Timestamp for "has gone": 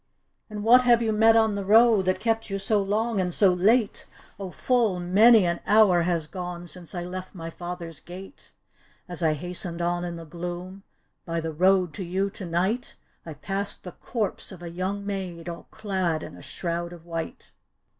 6.01-6.65